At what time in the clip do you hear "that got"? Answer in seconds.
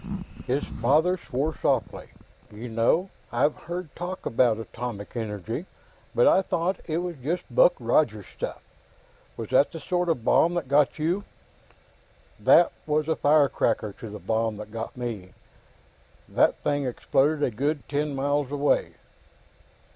10.55-10.97, 14.55-14.97